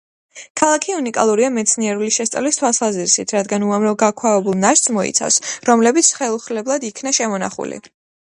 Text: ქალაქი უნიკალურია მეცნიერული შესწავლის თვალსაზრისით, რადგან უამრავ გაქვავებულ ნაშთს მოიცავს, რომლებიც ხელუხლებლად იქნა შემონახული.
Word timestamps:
ქალაქი 0.59 0.93
უნიკალურია 0.99 1.49
მეცნიერული 1.57 2.07
შესწავლის 2.15 2.57
თვალსაზრისით, 2.61 3.33
რადგან 3.37 3.67
უამრავ 3.69 3.97
გაქვავებულ 4.05 4.57
ნაშთს 4.63 4.93
მოიცავს, 4.97 5.37
რომლებიც 5.71 6.11
ხელუხლებლად 6.21 6.91
იქნა 6.93 7.17
შემონახული. 7.19 7.81